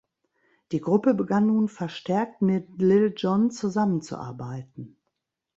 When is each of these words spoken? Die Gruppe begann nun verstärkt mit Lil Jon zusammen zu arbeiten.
Die 0.71 0.81
Gruppe 0.81 1.13
begann 1.13 1.45
nun 1.45 1.67
verstärkt 1.69 2.41
mit 2.41 2.67
Lil 2.81 3.13
Jon 3.15 3.51
zusammen 3.51 4.01
zu 4.01 4.17
arbeiten. 4.17 4.97